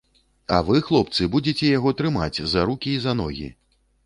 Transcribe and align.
А 0.55 0.61
вы, 0.69 0.79
хлопцы, 0.87 1.27
будзеце 1.35 1.69
яго 1.77 1.93
трымаць 2.01 2.41
за 2.55 2.65
рукі 2.71 2.97
і 2.97 3.05
за 3.05 3.17
ногі. 3.23 3.47